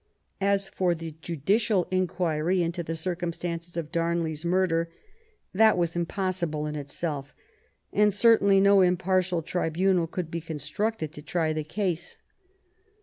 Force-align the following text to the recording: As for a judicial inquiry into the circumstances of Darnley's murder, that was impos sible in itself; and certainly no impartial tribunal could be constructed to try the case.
As 0.41 0.67
for 0.67 0.93
a 0.93 0.95
judicial 0.95 1.87
inquiry 1.91 2.63
into 2.63 2.81
the 2.81 2.95
circumstances 2.95 3.77
of 3.77 3.91
Darnley's 3.91 4.43
murder, 4.43 4.89
that 5.53 5.77
was 5.77 5.93
impos 5.93 6.41
sible 6.43 6.67
in 6.67 6.75
itself; 6.75 7.35
and 7.93 8.11
certainly 8.11 8.59
no 8.59 8.81
impartial 8.81 9.43
tribunal 9.43 10.07
could 10.07 10.31
be 10.31 10.41
constructed 10.41 11.11
to 11.13 11.21
try 11.21 11.53
the 11.53 11.63
case. 11.63 12.17